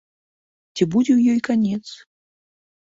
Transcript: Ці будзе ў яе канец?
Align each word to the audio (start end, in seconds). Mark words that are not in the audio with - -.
Ці 0.75 0.87
будзе 0.95 1.11
ў 1.17 1.37
яе 1.37 1.47
канец? 1.51 1.81